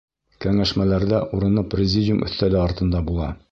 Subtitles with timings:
[0.45, 3.33] Кәңәшмәләрҙә урыны президиум өҫтәле артында була.